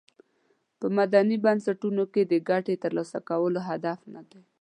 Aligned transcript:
په 0.79 0.87
مدني 0.97 1.37
بنسټونو 1.45 2.03
کې 2.13 2.21
د 2.25 2.33
ګټې 2.49 2.75
تر 2.83 2.91
لاسه 2.97 3.19
کول 3.29 3.53
هدف 3.69 3.99
ندی. 4.13 4.41